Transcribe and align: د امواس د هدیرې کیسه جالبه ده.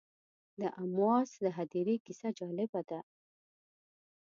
د 0.59 0.61
امواس 0.81 1.29
د 1.43 1.45
هدیرې 1.57 1.95
کیسه 2.05 2.29
جالبه 2.39 2.81
ده. 2.89 2.99